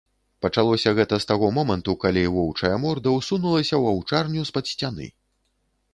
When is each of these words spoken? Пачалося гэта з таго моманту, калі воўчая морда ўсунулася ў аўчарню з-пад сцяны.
Пачалося 0.43 0.93
гэта 0.99 1.19
з 1.25 1.29
таго 1.31 1.49
моманту, 1.57 1.95
калі 2.05 2.23
воўчая 2.37 2.73
морда 2.85 3.09
ўсунулася 3.19 3.69
ў 3.81 3.85
аўчарню 3.95 4.41
з-пад 4.53 4.65
сцяны. 4.75 5.05